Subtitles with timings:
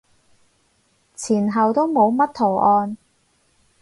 [1.15, 2.97] 前後都冇乜圖案